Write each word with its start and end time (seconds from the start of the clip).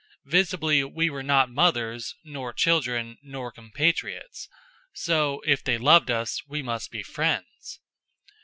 Visibly 0.25 0.83
we 0.83 1.11
were 1.11 1.21
not 1.21 1.51
mothers, 1.51 2.15
nor 2.23 2.53
children, 2.53 3.19
nor 3.21 3.51
compatriots; 3.51 4.49
so, 4.95 5.41
if 5.45 5.63
they 5.63 5.77
loved 5.77 6.09
us, 6.09 6.41
we 6.47 6.63
must 6.63 6.89
be 6.89 7.03
friends. 7.03 7.79